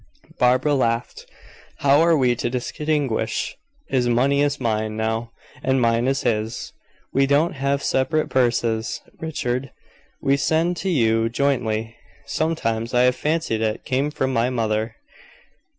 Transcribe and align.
Barbara 0.39 0.73
laughed. 0.73 1.27
"How 1.81 2.01
are 2.01 2.17
we 2.17 2.35
to 2.37 2.49
distinguish? 2.49 3.55
His 3.87 4.09
money 4.09 4.41
is 4.41 4.59
mine 4.59 4.97
now, 4.97 5.29
and 5.61 5.79
mine 5.79 6.07
is 6.07 6.21
his. 6.23 6.73
We 7.13 7.27
don't 7.27 7.53
have 7.53 7.83
separate 7.83 8.27
purses, 8.31 9.01
Richard; 9.19 9.69
we 10.19 10.37
send 10.37 10.77
it 10.77 10.81
to 10.81 10.89
you 10.89 11.29
jointly." 11.29 11.97
"Sometimes 12.25 12.95
I 12.95 13.03
have 13.03 13.15
fancied 13.15 13.61
it 13.61 13.85
came 13.85 14.09
from 14.09 14.33
my 14.33 14.49
mother." 14.49 14.95